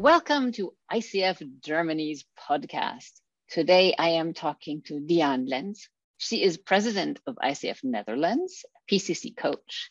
[0.00, 3.20] Welcome to ICF Germany's podcast.
[3.50, 5.90] Today I am talking to Diane Lenz.
[6.16, 9.90] She is president of ICF Netherlands, PCC coach,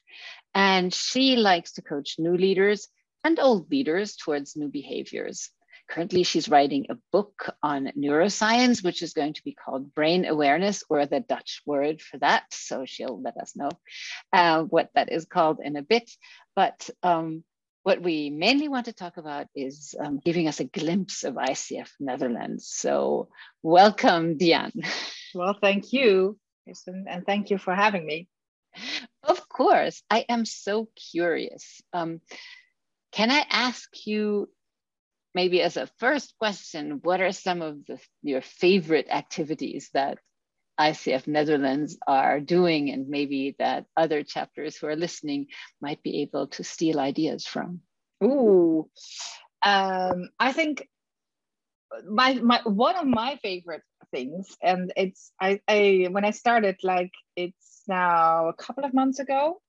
[0.55, 2.87] and she likes to coach new leaders
[3.23, 5.51] and old leaders towards new behaviors.
[5.87, 10.83] Currently, she's writing a book on neuroscience, which is going to be called Brain Awareness,
[10.89, 12.45] or the Dutch word for that.
[12.51, 13.69] So she'll let us know
[14.33, 16.09] uh, what that is called in a bit.
[16.55, 17.43] But um,
[17.83, 21.89] what we mainly want to talk about is um, giving us a glimpse of ICF
[21.99, 22.67] Netherlands.
[22.67, 23.29] So,
[23.63, 24.73] welcome, Diane.
[25.35, 28.27] Well, thank you, and thank you for having me.
[29.21, 31.81] Of course, I am so curious.
[31.93, 32.21] Um,
[33.11, 34.49] can I ask you,
[35.35, 40.17] maybe as a first question, what are some of the, your favorite activities that
[40.79, 45.47] ICF Netherlands are doing, and maybe that other chapters who are listening
[45.81, 47.81] might be able to steal ideas from?
[48.23, 48.89] Ooh,
[49.61, 50.87] um, I think
[52.07, 57.11] my my one of my favorite things, and it's I, I when I started like
[57.35, 59.61] it's now a couple of months ago.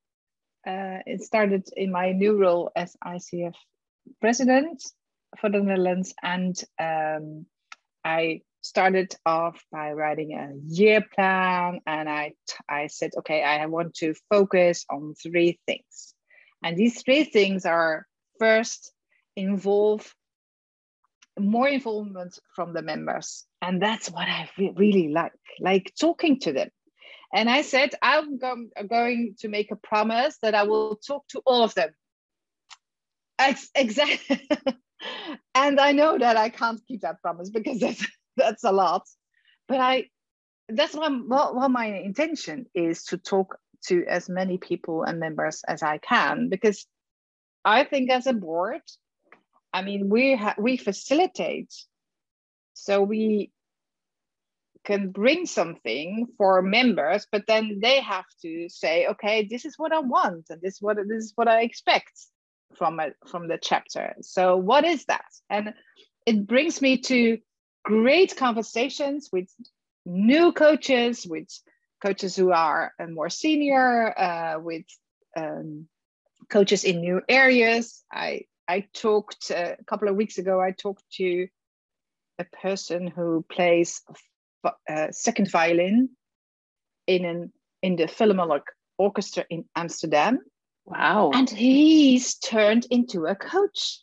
[0.65, 3.55] Uh, it started in my new role as ICF
[4.21, 4.83] president
[5.39, 7.45] for the Netherlands, and um,
[8.05, 12.33] I started off by writing a year plan and I,
[12.69, 16.13] I said, okay, I want to focus on three things.
[16.63, 18.05] And these three things are
[18.39, 18.91] first,
[19.35, 20.13] involve
[21.39, 23.45] more involvement from the members.
[23.61, 26.69] And that's what I re really like, like talking to them.
[27.33, 28.55] And I said, I'm go
[28.87, 31.89] going to make a promise that I will talk to all of them.
[33.73, 34.47] Exactly.
[35.55, 38.05] and I know that I can't keep that promise because that's
[38.37, 39.07] that's a lot.
[39.67, 40.05] But I,
[40.69, 43.57] that's what, what, what my intention is to talk
[43.87, 46.85] to as many people and members as I can because
[47.65, 48.81] I think as a board,
[49.73, 51.73] I mean we ha- we facilitate,
[52.73, 53.51] so we
[54.83, 59.93] can bring something for members, but then they have to say, okay, this is what
[59.93, 62.11] I want and this is what this is what I expect
[62.75, 64.15] from a, from the chapter.
[64.21, 65.25] So what is that?
[65.49, 65.73] And
[66.25, 67.37] it brings me to
[67.83, 69.49] great conversations with
[70.05, 71.47] new coaches, with
[72.01, 74.85] coaches who are uh, more senior, uh, with
[75.37, 75.87] um,
[76.49, 78.03] coaches in new areas.
[78.11, 80.61] I I talked uh, a couple of weeks ago.
[80.61, 81.47] I talked to
[82.39, 84.01] a person who plays
[84.89, 86.09] uh, second violin
[87.07, 88.63] in an in the Philharmonic
[88.97, 90.39] Orchestra in Amsterdam.
[90.85, 91.31] Wow!
[91.33, 93.99] And he's turned into a coach.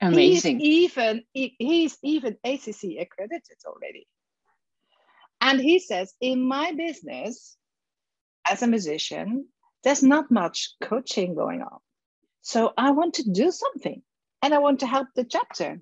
[0.00, 0.60] Amazing.
[0.60, 4.06] He's even he, he's even ACC accredited already.
[5.40, 7.56] And he says, in my business
[8.46, 9.46] as a musician,
[9.84, 11.78] there's not much coaching going on.
[12.42, 14.02] So I want to do something
[14.42, 15.80] and I want to help the chapter.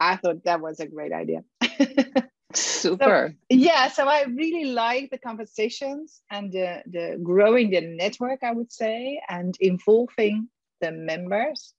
[0.00, 1.44] I thought that was a great idea.
[2.54, 3.30] Super.
[3.30, 8.52] So, yeah, so I really like the conversations and the, the growing the network, I
[8.52, 10.48] would say, and involving
[10.80, 11.74] the members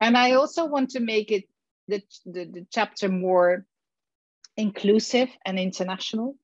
[0.00, 1.44] and I also want to make it
[1.88, 3.64] the, the, the chapter more
[4.56, 6.36] inclusive and international.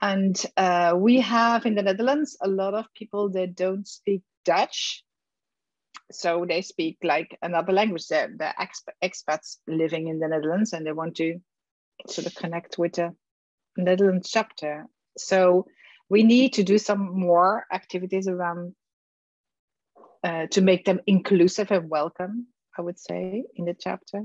[0.00, 5.04] And uh, we have in the Netherlands a lot of people that don't speak Dutch.
[6.10, 8.08] So they speak like another language.
[8.08, 11.38] They're, they're exp- expats living in the Netherlands and they want to
[12.08, 13.14] sort of connect with the
[13.76, 14.86] Netherlands chapter.
[15.16, 15.66] So
[16.08, 18.74] we need to do some more activities around
[20.24, 22.46] uh, to make them inclusive and welcome
[22.76, 24.22] I would say, in the chapter.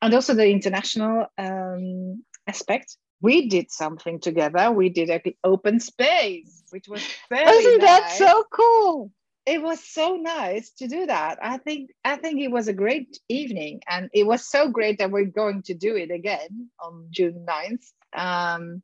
[0.00, 2.96] And also the international um, aspect.
[3.20, 4.70] We did something together.
[4.70, 7.86] We did an open space, which was very Isn't nice.
[7.86, 9.12] that so cool?
[9.44, 11.38] It was so nice to do that.
[11.42, 15.10] I think I think it was a great evening, and it was so great that
[15.10, 17.86] we're going to do it again on June 9th.
[18.14, 18.82] Um,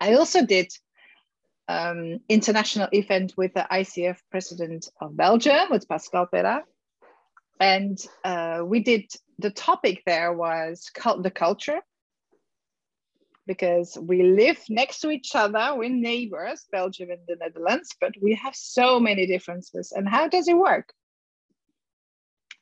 [0.00, 0.70] I also did
[1.66, 6.62] um, international event with the ICF president of Belgium, with Pascal Perra
[7.60, 11.80] and uh, we did the topic there was cult, the culture.
[13.46, 18.34] Because we live next to each other we're neighbors belgium and the netherlands but we
[18.36, 19.92] have so many differences.
[19.92, 20.90] And how does it work?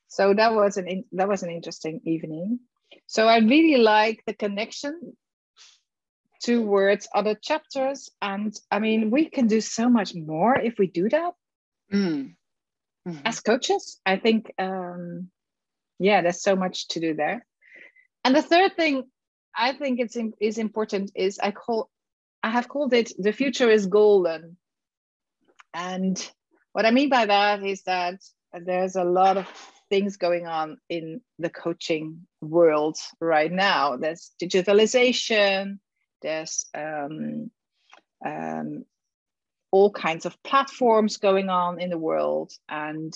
[0.08, 2.58] So that was an in, that was an interesting evening.
[3.06, 5.16] So i really like the connection
[6.42, 8.10] towards other chapters.
[8.20, 11.32] And i mean we can do so much more if we do that.
[11.92, 12.34] Mm
[13.06, 13.18] mm-hmm.
[13.24, 14.00] as coaches.
[14.04, 15.30] I think, um,
[15.98, 17.46] yeah, there's so much to do there.
[18.24, 19.04] And the third thing
[19.56, 21.90] I think it's is important is I call
[22.42, 24.56] I have called it the future is golden.
[25.74, 26.30] And
[26.72, 28.20] what I mean by that is that
[28.52, 29.46] there's a lot of
[29.88, 33.96] things going on in the coaching world right now.
[33.96, 35.78] There's digitalization,
[36.20, 37.50] there's um,
[38.24, 38.84] um,
[39.72, 43.12] all kinds of platforms going on in the world, and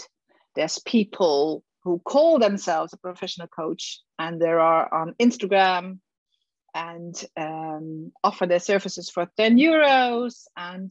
[0.57, 6.01] there's people who call themselves a professional coach and there are on Instagram
[6.75, 10.47] and um, offer their services for 10 euros.
[10.57, 10.91] And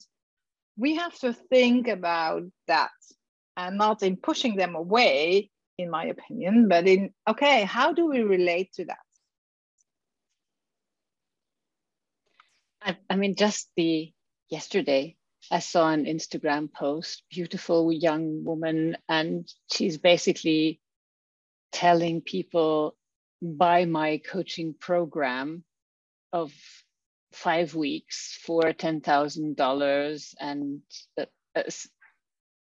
[0.78, 2.92] we have to think about that
[3.58, 8.22] and not in pushing them away, in my opinion, but in, okay, how do we
[8.22, 8.98] relate to that?
[12.82, 14.14] I, I mean, just the
[14.50, 15.18] yesterday,
[15.52, 20.82] I saw an Instagram post, beautiful young woman, and she's basically
[21.72, 22.96] telling people
[23.42, 25.64] buy my coaching program
[26.34, 26.54] of
[27.34, 30.82] five weeks for ten thousand dollars, and
[31.20, 31.26] uh,
[31.56, 31.64] uh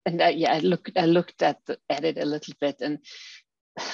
[0.06, 2.98] and uh, yeah, I looked I looked at the, at it a little bit, and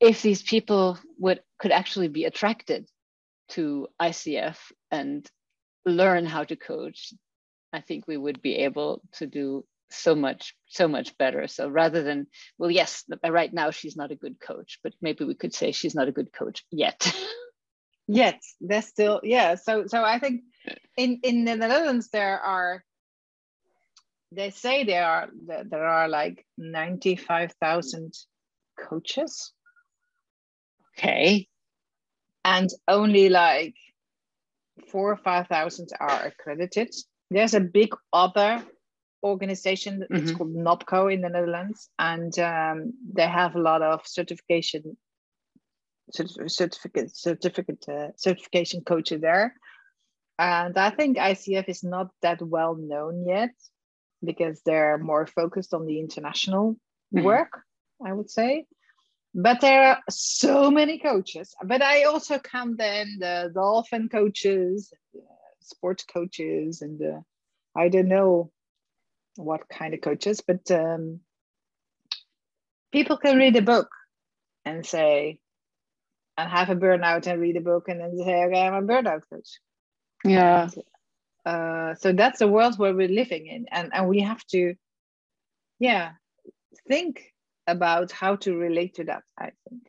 [0.00, 2.88] if these people would could actually be attracted
[3.50, 4.56] to ICF
[4.90, 5.28] and
[5.88, 7.12] learn how to coach,
[7.72, 11.46] I think we would be able to do so much so much better.
[11.46, 12.26] So rather than
[12.58, 15.94] well yes right now she's not a good coach but maybe we could say she's
[15.94, 17.10] not a good coach yet.
[18.06, 19.54] Yet there's still yeah.
[19.56, 20.42] So so i think
[20.96, 22.82] in in the netherlands there are
[24.32, 25.28] they say there are
[25.64, 28.12] there are like 95000
[28.78, 29.52] coaches.
[30.96, 31.48] Okay.
[32.44, 33.74] And only like
[34.90, 36.94] four or five thousand are accredited.
[37.30, 38.64] There's a big other
[39.22, 40.36] organization that's mm-hmm.
[40.36, 44.96] called NOBCO in the Netherlands, and um, they have a lot of certification
[46.12, 49.54] certificate certificate uh, certification coaches there.
[50.38, 53.50] And I think ICF is not that well known yet
[54.24, 56.76] because they're more focused on the international
[57.14, 57.24] mm-hmm.
[57.24, 57.60] work,
[58.04, 58.66] I would say
[59.40, 64.92] but there are so many coaches but i also count then the dolphin coaches
[65.60, 67.20] sports coaches and uh,
[67.76, 68.50] i don't know
[69.36, 71.20] what kind of coaches but um,
[72.90, 73.88] people can read a book
[74.64, 75.38] and say
[76.36, 79.22] and have a burnout and read a book and then say okay i'm a burnout
[79.30, 79.60] coach.
[80.24, 80.68] Yeah.
[81.46, 84.74] Uh, so that's the world where we're living in and and we have to
[85.78, 86.10] yeah
[86.88, 87.32] think
[87.68, 89.82] about how to relate to that i think.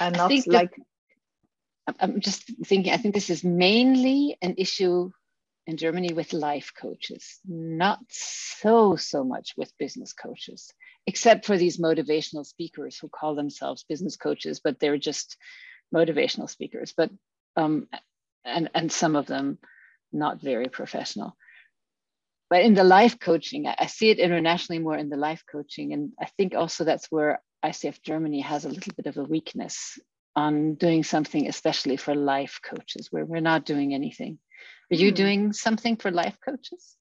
[0.00, 0.74] And not think like
[2.00, 5.10] i'm just thinking i think this is mainly an issue
[5.66, 7.40] in germany with life coaches.
[7.46, 10.72] Not so so much with business coaches
[11.06, 15.36] except for these motivational speakers who call themselves business coaches but they're just
[15.94, 16.94] motivational speakers.
[16.96, 17.10] But
[17.56, 17.88] um
[18.44, 19.58] and and some of them
[20.12, 21.36] not very professional
[22.50, 25.92] but in the life coaching, I, see it internationally more in the life coaching.
[25.92, 29.98] And I think also that's where ICF Germany has a little bit of a weakness
[30.34, 34.38] on doing something, especially for life coaches, where we're not doing anything.
[34.90, 35.16] Are you hmm.
[35.16, 36.96] doing something for life coaches?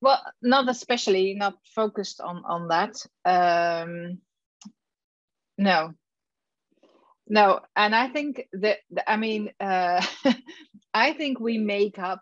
[0.00, 2.94] Well, not especially, not focused on on that.
[3.24, 4.18] Um,
[5.56, 5.94] no,
[7.26, 10.04] no, and I think that I mean, uh,
[10.94, 12.20] I think we make up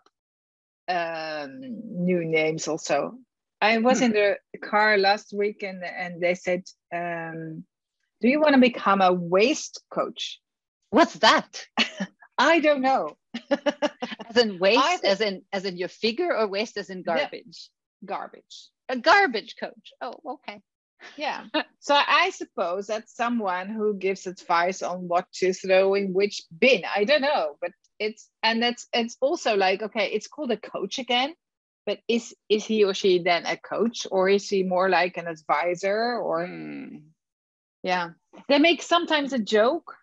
[0.87, 1.61] um,
[2.03, 3.15] new names also.
[3.61, 4.05] I was hmm.
[4.05, 7.63] in the car last week and, and they said, um,
[8.21, 10.39] Do you want to become a waste coach?
[10.89, 11.65] What's that?
[12.37, 13.15] I don't know.
[14.29, 17.69] as in waste, as in as in your figure, or waste as in garbage?
[18.05, 18.69] garbage.
[18.89, 19.93] A garbage coach.
[20.01, 20.61] Oh, okay.
[21.17, 21.45] Yeah.
[21.79, 26.83] so I suppose that's someone who gives advice on what to throw in which bin.
[26.95, 30.97] I don't know, but it's and it's it's also like okay it's called a coach
[30.99, 31.33] again
[31.85, 35.27] but is is he or she then a coach or is he more like an
[35.27, 37.01] advisor or mm.
[37.83, 38.09] yeah
[38.47, 39.95] they make sometimes a joke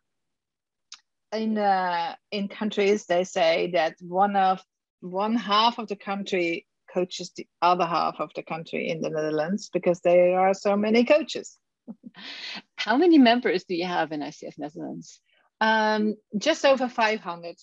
[1.33, 4.63] in uh, in countries they say that one of
[5.01, 9.71] one half of the country coaches the other half of the country in the Netherlands
[9.73, 11.57] because there are so many coaches.
[12.77, 15.21] How many members do you have in ICF Netherlands?
[15.61, 17.57] Um, just over 500.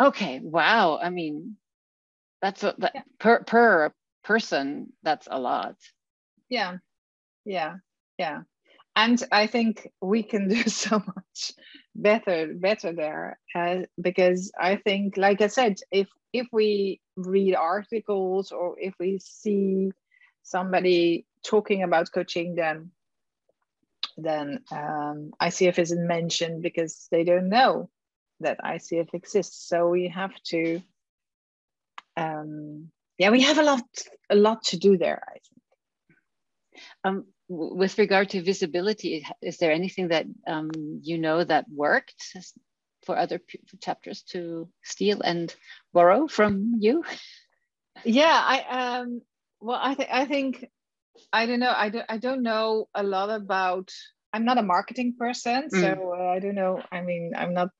[0.00, 0.40] Okay.
[0.42, 0.98] Wow.
[1.02, 1.56] I mean,
[2.40, 3.02] that's a, that, yeah.
[3.18, 3.92] per per
[4.24, 4.92] person.
[5.02, 5.76] That's a lot.
[6.48, 6.78] Yeah.
[7.44, 7.76] Yeah.
[8.18, 8.42] Yeah.
[8.96, 11.52] And I think we can do so much
[11.94, 18.52] better better there uh, because I think, like I said, if if we read articles
[18.52, 19.92] or if we see
[20.42, 22.90] somebody talking about coaching, then
[24.16, 27.88] then um, ICF isn't mentioned because they don't know
[28.40, 29.68] that ICF exists.
[29.68, 30.82] So we have to,
[32.18, 33.84] um, yeah, we have a lot,
[34.30, 35.22] a lot to do there.
[35.26, 35.62] I think.
[37.04, 40.70] Um, with regard to visibility, is there anything that um,
[41.02, 42.36] you know that worked
[43.04, 43.40] for other
[43.82, 45.54] chapters to steal and
[45.92, 47.04] borrow from you?
[48.04, 49.22] Yeah, I um,
[49.60, 50.66] well, I think I think
[51.32, 51.74] I don't know.
[51.74, 53.90] I don't I don't know a lot about.
[54.32, 55.80] I'm not a marketing person, mm.
[55.80, 56.82] so uh, I don't know.
[56.92, 57.70] I mean, I'm not.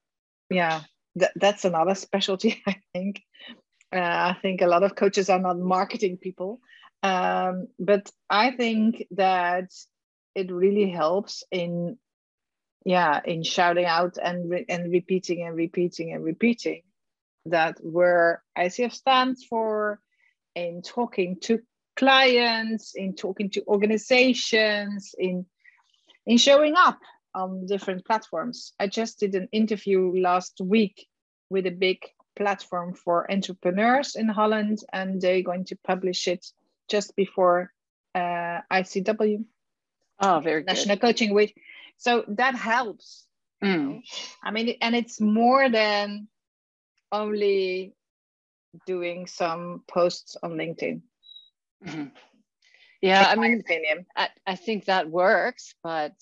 [0.50, 0.80] Yeah,
[1.16, 2.62] that, that's another specialty.
[2.66, 3.22] I think.
[3.94, 6.60] Uh, I think a lot of coaches are not marketing people.
[7.02, 9.70] Um, but I think that
[10.34, 11.96] it really helps in,
[12.84, 16.82] yeah, in shouting out and re- and repeating and repeating and repeating
[17.46, 20.00] that where ICF stands for,
[20.54, 21.60] in talking to
[21.96, 25.46] clients, in talking to organizations, in
[26.26, 26.98] in showing up
[27.34, 28.72] on different platforms.
[28.78, 31.06] I just did an interview last week
[31.48, 32.00] with a big
[32.38, 36.46] platform for entrepreneurs in Holland, and they're going to publish it
[36.88, 37.72] just before
[38.14, 39.44] uh, ICW.
[40.20, 41.02] Oh, very National good.
[41.02, 41.54] Coaching Week.
[41.98, 43.26] So that helps.
[43.62, 44.02] Mm.
[44.42, 46.28] I mean, and it's more than
[47.10, 47.94] only
[48.86, 51.02] doing some posts on LinkedIn.
[51.84, 52.04] Mm-hmm.
[53.00, 54.06] Yeah, I mean, opinion.
[54.16, 56.12] I, I think that works, but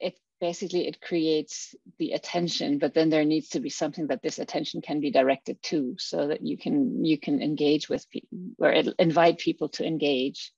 [0.00, 4.38] it basically it creates the attention but then there needs to be something that this
[4.38, 8.70] attention can be directed to so that you can you can engage with people or
[8.98, 10.52] invite people to engage.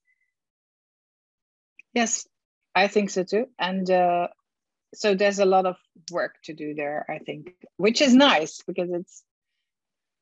[1.94, 2.26] Yes
[2.75, 3.47] i think so too.
[3.58, 4.28] And uh,
[4.94, 5.76] so there's a lot of
[6.11, 9.23] work to do there i think which is nice because it's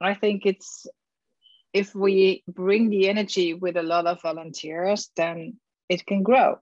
[0.01, 0.87] i think it's
[1.73, 5.59] if we bring the energy with a lot of volunteers then
[5.89, 6.59] it can grow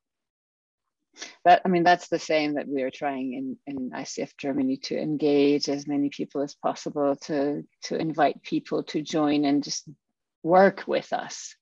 [1.44, 4.98] that I mean that's the same that we are trying in, in ICF Germany to
[4.98, 9.88] engage as many people as possible to to invite people to join and just
[10.42, 11.56] work with us.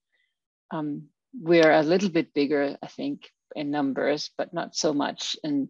[0.70, 1.04] Um,
[1.38, 5.68] we're a little bit bigger, I think, in numbers, but not so much, and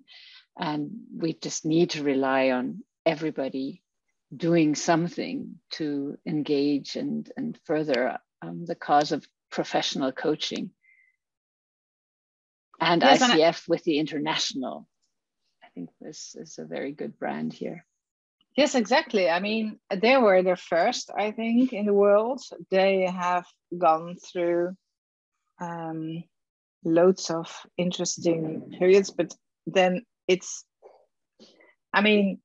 [0.58, 3.82] and we just need to rely on everybody
[4.34, 10.70] doing something to engage and and further um, the cause of professional coaching
[12.82, 14.88] and yes, ICF with the international.
[15.62, 17.84] I think this is a very good brand here.
[18.56, 19.30] Yes, exactly.
[19.30, 22.42] I mean, they were the first, I think, in the world.
[22.70, 23.46] They have
[23.76, 24.76] gone through
[25.58, 26.24] um,
[26.84, 27.48] loads of
[27.78, 29.34] interesting periods, but
[29.66, 30.64] then it's,
[31.94, 32.40] I mean,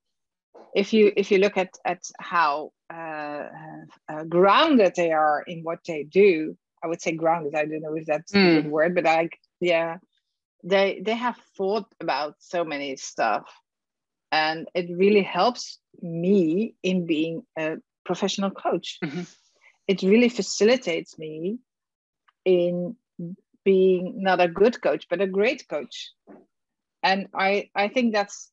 [0.75, 3.45] if you if you look at at how uh,
[4.07, 7.55] uh, grounded they are in what they do, I would say grounded.
[7.55, 8.59] I don't know if that's mm.
[8.59, 9.97] a good word, but like yeah,
[10.67, 13.45] they they have thought about so many stuff.
[14.31, 18.99] And it really helps me in being a professional coach.
[19.03, 19.23] Mm-hmm.
[19.87, 21.59] it really facilitates me
[22.43, 22.95] in
[23.63, 26.11] being not a good coach but a great coach.
[27.03, 28.51] And i i think that's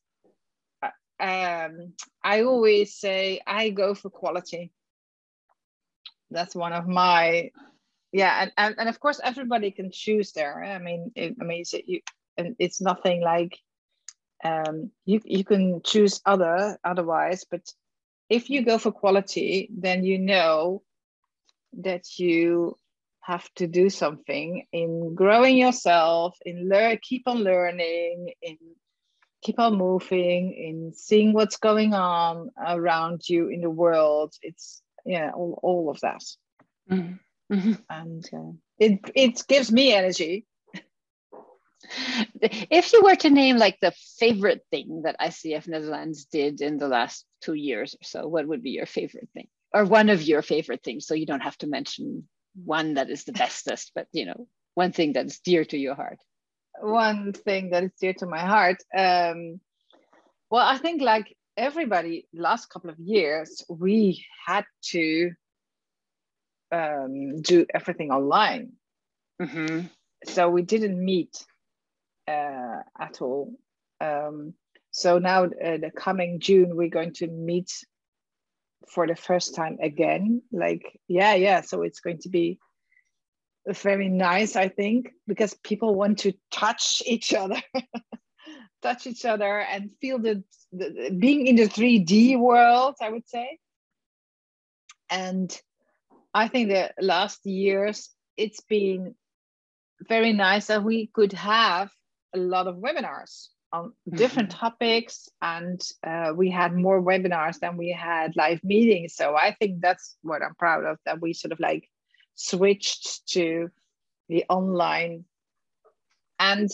[0.81, 1.93] uh, um,
[2.23, 4.71] i always say i go for quality.
[6.31, 7.51] That's one of my
[8.15, 11.61] yeah and, and, and of course everybody can choose there i mean it, i mean
[11.61, 12.01] it's, you,
[12.37, 13.59] and it's nothing like
[14.43, 17.61] um, you, you can choose other otherwise but
[18.29, 20.83] if you go for quality then you know
[21.81, 22.77] that you
[23.21, 28.57] have to do something in growing yourself in learn keep on learning in
[29.45, 34.33] keep on moving in seeing what's going on around you in the world.
[34.41, 36.23] It's yeah all, all of that.
[36.89, 37.13] Mm-hmm.
[37.51, 37.73] Mm-hmm.
[37.89, 40.45] And uh, it it gives me energy.
[42.41, 46.87] if you were to name like the favorite thing that ICF Netherlands did in the
[46.87, 50.41] last two years or so, what would be your favorite thing, or one of your
[50.41, 51.05] favorite things?
[51.05, 52.27] So you don't have to mention
[52.63, 56.19] one that is the bestest, but you know, one thing that's dear to your heart.
[56.81, 58.77] One thing that is dear to my heart.
[58.97, 59.59] Um,
[60.49, 65.31] well, I think like everybody, last couple of years, we had to
[66.71, 68.73] um, do everything online.
[69.41, 69.87] Mm-hmm.
[70.25, 71.45] So we didn't meet
[72.27, 73.53] uh, at all.
[74.01, 74.53] Um,
[74.91, 77.71] so now, uh, the coming June, we're going to meet
[78.87, 80.41] for the first time again.
[80.51, 81.61] Like, yeah, yeah.
[81.61, 82.59] So it's going to be
[83.67, 87.61] very nice, I think, because people want to touch each other.
[88.81, 93.57] touch each other and feel the, the, being in the 3D world, I would say.
[95.09, 95.51] And
[96.35, 99.15] I think the last years it's been
[100.09, 101.89] very nice that we could have
[102.33, 104.59] a lot of webinars on different mm-hmm.
[104.59, 109.81] topics and uh, we had more webinars than we had live meetings so i think
[109.81, 111.89] that's what i'm proud of that we sort of like
[112.35, 113.69] switched to
[114.27, 115.23] the online
[116.39, 116.69] and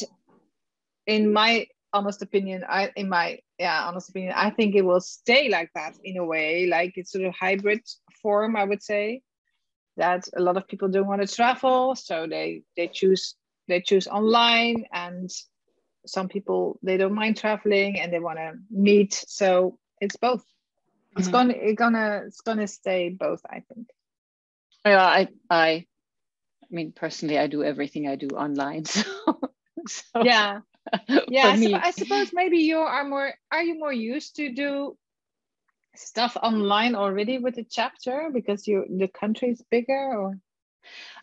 [1.08, 5.50] in my honest opinion, I in my yeah honest opinion, I think it will stay
[5.50, 7.82] like that in a way, like it's sort of hybrid
[8.22, 8.56] form.
[8.56, 9.22] I would say
[9.98, 13.36] that a lot of people don't want to travel, so they they choose
[13.68, 15.30] they choose online, and
[16.06, 19.14] some people they don't mind traveling and they want to meet.
[19.28, 20.44] So it's both.
[21.18, 21.32] It's mm-hmm.
[21.32, 23.42] gonna it's gonna it's gonna stay both.
[23.50, 23.88] I think.
[24.86, 25.86] Yeah, I I I
[26.70, 28.86] mean personally, I do everything I do online.
[29.88, 30.60] So, so yeah
[31.28, 34.96] yeah I, su- I, suppose maybe you are more are you more used to do
[35.96, 40.38] stuff online already with the chapter because you the country is bigger or?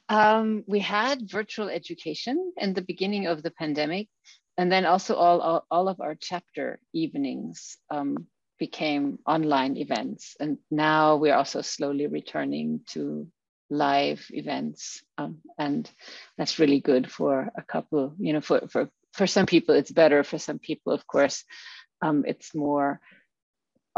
[0.08, 4.08] Um, we had virtual education in the beginning of the pandemic
[4.56, 8.26] and then also all, all, all of our chapter evenings um,
[8.58, 10.36] became online events.
[10.40, 13.28] And now we're also slowly returning to
[13.70, 15.90] live events um, and
[16.38, 20.24] that's really good for a couple you know for, for for some people it's better.
[20.24, 21.44] For some people of course
[22.00, 23.00] um, it's more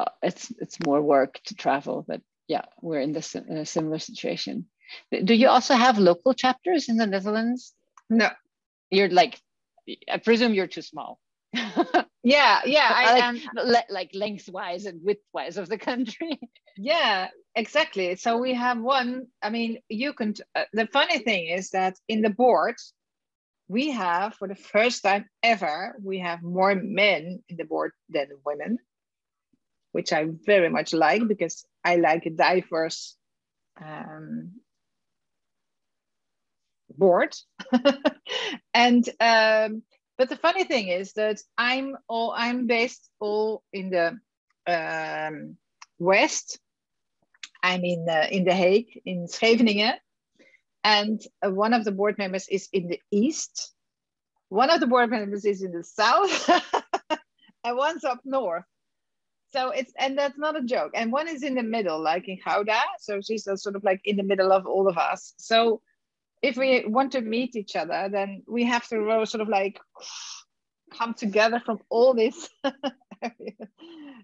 [0.00, 3.98] uh, it's it's more work to travel but yeah we're in this in a similar
[3.98, 4.66] situation.
[5.10, 7.74] Do you also have local chapters in the netherlands?
[8.08, 8.28] No.
[8.90, 9.40] You're like
[10.14, 11.18] i presume you're too small.
[12.22, 13.40] Yeah yeah I, like, um,
[13.88, 16.38] like lengthwise and widthwise of the country.
[16.76, 18.16] Yeah exactly.
[18.16, 22.20] So we have one i mean you can uh, the funny thing is that in
[22.22, 22.76] the board
[23.70, 28.26] we have, for the first time ever, we have more men in the board than
[28.44, 28.78] women,
[29.92, 33.16] which I very much like because I like a diverse
[33.80, 34.52] um,
[36.96, 37.36] board.
[38.74, 39.82] and um,
[40.18, 44.18] but the funny thing is that I'm all I'm based all in the
[44.66, 45.56] um,
[45.98, 46.58] west.
[47.62, 49.94] I'm in uh, in The Hague in Scheveningen,
[50.84, 53.74] and uh, one of the board members is in the east
[54.50, 56.50] one of the board members is in the south
[57.64, 58.64] and one's up north
[59.52, 60.92] so it's and that's not a joke.
[60.94, 62.80] And one is in the middle like in Gouda.
[63.00, 65.34] So she's sort of like in the middle of all of us.
[65.38, 65.80] So
[66.42, 69.78] if we want to meet each other then we have to sort of like
[70.96, 72.48] come together from all this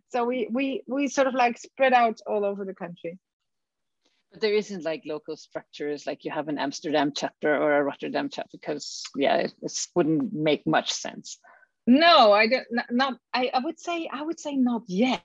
[0.09, 3.19] so we we we sort of like spread out all over the country.
[4.33, 8.29] But there isn't like local structures like you have an Amsterdam chapter or a Rotterdam
[8.31, 11.39] chapter because yeah, it, it wouldn't make much sense.
[11.87, 12.67] No, I don't.
[12.91, 13.15] Not.
[13.33, 14.09] I, I would say.
[14.13, 15.23] I would say not yet,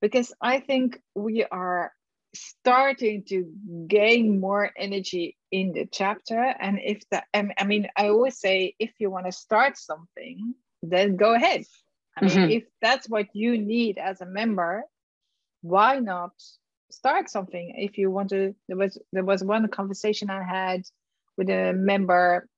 [0.00, 1.92] because I think we are
[2.34, 3.50] starting to
[3.86, 6.38] gain more energy in the chapter.
[6.38, 11.16] And if that, I mean, I always say, if you want to start something, then
[11.16, 11.64] go ahead.
[12.16, 12.50] I mean, mm-hmm.
[12.50, 14.82] if that's what you need as a member,
[15.62, 16.32] why not
[16.90, 20.82] start something if you want to there was there was one conversation i had
[21.36, 22.48] with a member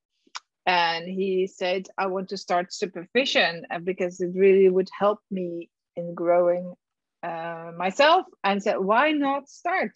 [0.67, 5.69] and he said i want to start supervision uh, because it really would help me
[5.97, 6.75] in growing
[7.23, 9.93] uh, myself and said why not start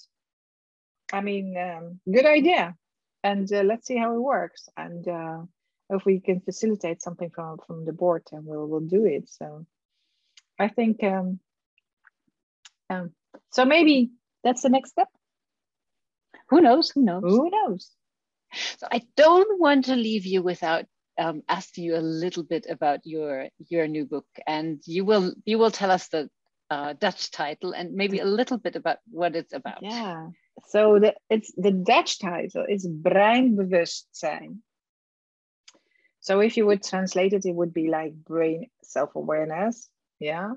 [1.13, 2.75] i mean um, good idea
[3.23, 5.39] and uh, let's see how it works and uh,
[5.91, 9.67] if we can facilitate something from from the board then we'll, we'll do it so
[10.59, 11.39] i think um,
[12.91, 13.13] um,
[13.51, 14.11] so maybe
[14.43, 15.09] that's the next step.
[16.51, 16.91] Who knows?
[16.91, 17.23] Who knows?
[17.23, 17.91] Who knows?
[18.79, 20.85] So I don't want to leave you without
[21.19, 25.59] um, asking you a little bit about your your new book, and you will you
[25.59, 26.29] will tell us the
[26.71, 29.83] uh, Dutch title and maybe a little bit about what it's about.
[29.83, 30.29] Yeah.
[30.69, 34.59] So the it's the Dutch title is Breinbewustzijn.
[36.21, 39.89] So if you would translate it, it would be like brain self-awareness.
[40.19, 40.55] Yeah.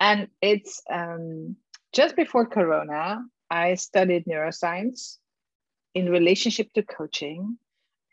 [0.00, 1.56] And it's um,
[1.92, 5.18] just before Corona, I studied neuroscience
[5.96, 7.56] in relationship to coaching,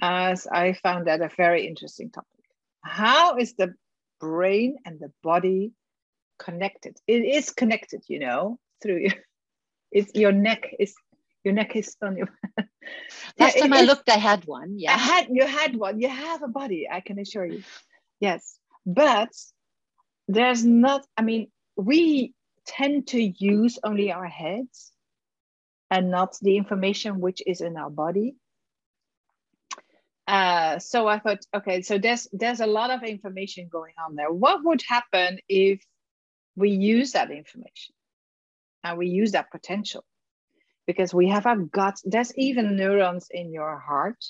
[0.02, 2.46] as I found that a very interesting topic.
[2.82, 3.76] How is the
[4.22, 5.74] brain and the body
[6.40, 6.96] connected?
[7.08, 9.18] It is connected, you know, through your,
[9.92, 10.96] it's your neck is
[11.44, 12.30] your neck is on your.
[13.38, 14.80] Last time I looked, I had one.
[14.80, 16.00] Yeah, I had you had one.
[16.00, 17.64] You have a body, I can assure you.
[18.22, 19.34] Yes, but
[20.30, 21.06] there's not.
[21.18, 22.34] I mean, we
[22.66, 24.93] tend to use only our heads
[25.94, 28.36] and not the information which is in our body.
[30.28, 34.32] Uh, so I thought, okay, so there's there's a lot of information going on there.
[34.32, 35.86] What would happen if
[36.56, 37.94] we use that information
[38.84, 40.04] and we use that potential?
[40.88, 41.98] Because we have our gut.
[42.04, 44.22] There's even neurons in your heart,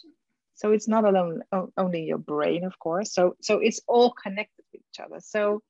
[0.55, 1.43] so it's not alone
[1.77, 3.13] only your brain, of course.
[3.13, 5.19] So so it's all connected with each other.
[5.21, 5.61] So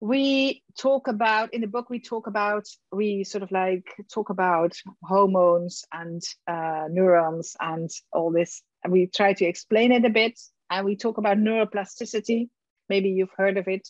[0.00, 4.72] we talk about in the book we talk about we sort of like talk about
[5.02, 10.38] hormones and uh, neurons and all this and we try to explain it a bit
[10.70, 12.48] and we talk about neuroplasticity.
[12.88, 13.88] Maybe you've heard of it.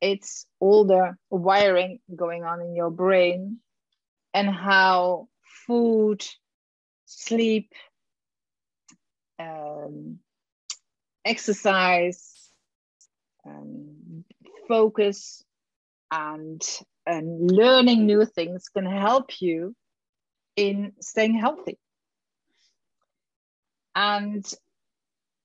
[0.00, 3.58] It's all the wiring going on in your brain
[4.34, 5.28] and how
[5.66, 6.24] food,
[7.04, 7.72] sleep,
[9.38, 10.18] um,
[11.24, 12.50] exercise,
[13.46, 13.95] um,
[14.68, 15.44] focus,
[16.10, 16.62] and,
[17.06, 19.74] and learning new things can help you
[20.56, 21.78] in staying healthy.
[23.94, 24.44] And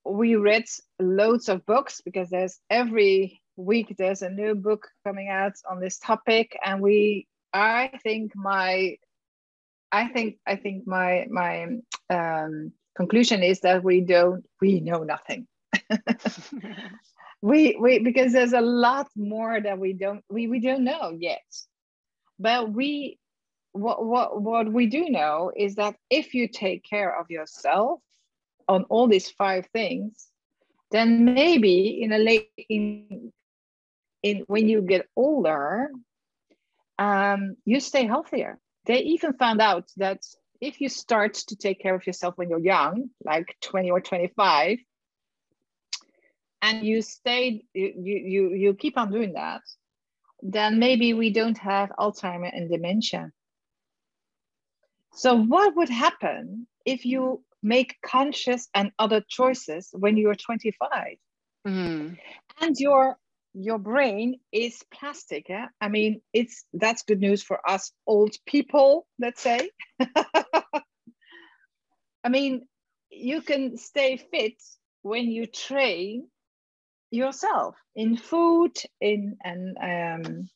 [0.05, 0.65] we read
[0.99, 5.99] loads of books because there's every week there's a new book coming out on this
[5.99, 8.95] topic and we i think my
[9.91, 11.67] i think i think my my
[12.09, 15.47] um, conclusion is that we don't we know nothing
[17.41, 21.43] we we because there's a lot more that we don't we, we don't know yet.
[22.39, 23.19] But we
[23.71, 28.01] what what what we do know is that if you take care of yourself
[28.67, 30.27] on all these five things
[30.91, 33.31] then maybe in a late in
[34.21, 35.89] in when you get older
[36.99, 38.59] um, you stay healthier.
[38.85, 40.19] They even found out that
[40.59, 44.77] if you start to take care of yourself when you're young like 20 or 25
[46.61, 49.61] and you stay you you you keep on doing that
[50.41, 53.31] then maybe we don't have alzheimer and dementia
[55.13, 60.89] so what would happen if you make conscious and other choices when you're 25
[61.67, 62.17] mm.
[62.61, 63.17] and your
[63.53, 65.67] your brain is plastic yeah?
[65.79, 69.69] i mean it's that's good news for us old people let's say
[72.23, 72.65] i mean
[73.09, 74.55] you can stay fit
[75.01, 76.27] when you train
[77.11, 78.71] yourself in food
[79.01, 80.49] in and um,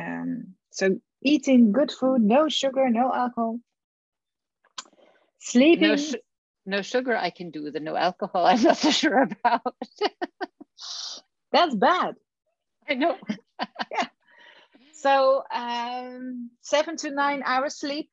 [0.00, 3.58] um, so eating good food no sugar no alcohol.
[5.38, 5.82] Sleeping.
[5.88, 5.96] No,
[6.66, 9.74] no sugar i can do the no alcohol i'm not so sure about.
[11.52, 12.16] That's bad.
[12.88, 13.16] I know.
[13.90, 14.06] Yeah.
[14.92, 18.10] So um, seven to nine hours sleep.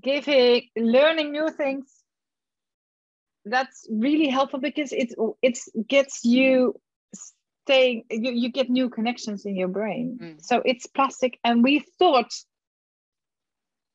[0.00, 1.95] Giving learning new things
[3.46, 6.74] that's really helpful because it's it's gets you
[7.64, 10.44] staying you, you get new connections in your brain mm.
[10.44, 12.32] so it's plastic and we thought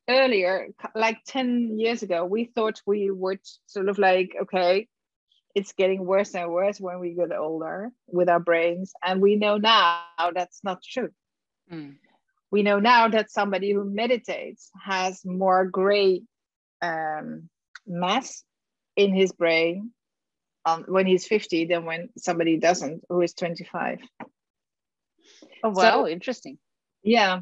[0.10, 4.88] earlier like 10 years ago we thought we would sort of like okay
[5.54, 9.58] it's getting worse and worse when we get older with our brains and we know
[9.58, 10.02] now
[10.34, 11.10] that's not true
[11.72, 11.96] mm.
[12.52, 16.22] we know now that somebody who meditates has more gray
[16.82, 17.50] um,
[17.86, 18.44] mass
[18.96, 19.92] in his brain
[20.66, 24.00] um, when he's 50 than when somebody doesn't who is 25
[25.64, 26.58] oh wow so, interesting.
[27.04, 27.42] yeah.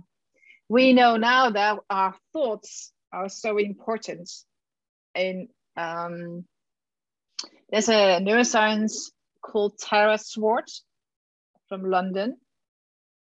[0.72, 4.30] We know now that our thoughts are so important
[5.16, 6.46] and um,
[7.72, 9.10] there's a neuroscience
[9.42, 10.70] called tara swart
[11.70, 12.38] from london.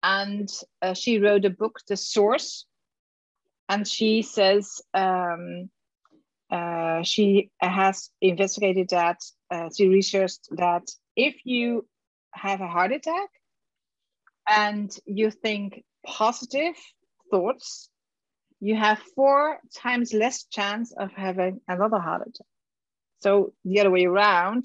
[0.02, 0.48] And
[0.80, 2.64] uh, she wrote a book the source.
[3.68, 5.70] And she says um,
[6.50, 9.18] uh, she has investigated that,
[9.50, 10.82] uh, she researched that
[11.16, 11.86] if you
[12.32, 13.28] have a heart attack
[14.48, 16.74] and you think positive
[17.30, 17.88] thoughts,
[18.60, 22.46] you have four times less chance of having another heart attack.
[23.20, 24.64] So the other way around,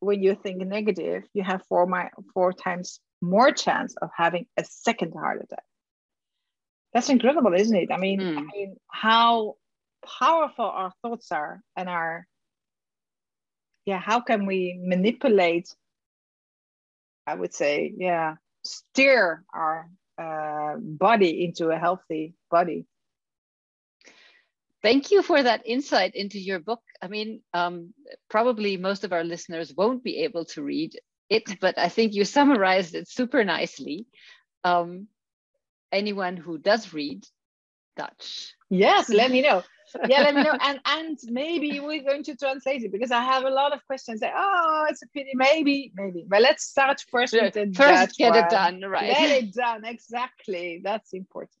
[0.00, 4.64] when you think negative, you have four, my, four times more chance of having a
[4.64, 5.64] second heart attack.
[6.92, 7.90] That's incredible, isn't it?
[7.90, 8.38] I mean, mm.
[8.38, 9.56] I mean how
[10.18, 12.26] powerful our thoughts are and our
[13.86, 15.74] yeah how can we manipulate
[17.26, 19.88] i would say yeah steer our
[20.18, 22.86] uh, body into a healthy body?
[24.82, 26.82] Thank you for that insight into your book.
[27.00, 27.94] I mean um,
[28.28, 30.94] probably most of our listeners won't be able to read
[31.30, 34.06] it but i think you summarized it super nicely.
[34.62, 35.08] Um,
[35.90, 37.24] anyone who does read
[37.96, 38.54] dutch.
[38.68, 39.62] Yes let me know
[40.08, 40.56] yeah, let me know.
[40.60, 44.20] And and maybe we're going to translate it because I have a lot of questions.
[44.20, 45.30] Say, oh, it's a pity.
[45.34, 46.24] Maybe, maybe.
[46.26, 48.44] But let's start first with the first get one.
[48.44, 49.10] it done, right?
[49.10, 49.84] Get it done.
[49.84, 50.80] Exactly.
[50.82, 51.58] That's important.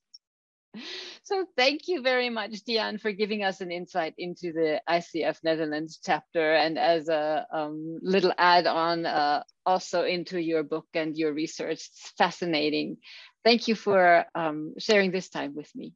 [1.22, 6.00] So thank you very much, Diane, for giving us an insight into the ICF Netherlands
[6.04, 11.78] chapter and as a um, little add-on uh, also into your book and your research.
[11.86, 12.98] It's fascinating.
[13.44, 15.94] Thank you for um, sharing this time with me.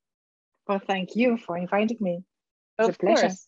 [0.68, 2.24] Well, thank you for inviting me.
[2.78, 3.28] It's of a pleasure.
[3.28, 3.48] Course.